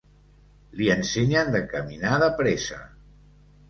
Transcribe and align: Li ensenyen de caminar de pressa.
Li 0.79 0.89
ensenyen 0.95 1.53
de 1.59 1.63
caminar 1.77 2.19
de 2.27 2.35
pressa. 2.43 2.85